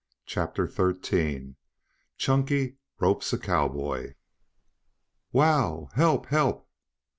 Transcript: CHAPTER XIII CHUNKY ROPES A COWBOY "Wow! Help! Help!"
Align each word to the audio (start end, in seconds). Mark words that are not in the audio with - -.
CHAPTER 0.25 0.67
XIII 0.67 1.53
CHUNKY 2.17 2.77
ROPES 2.99 3.33
A 3.33 3.37
COWBOY 3.37 4.15
"Wow! 5.31 5.89
Help! 5.93 6.25
Help!" 6.25 6.67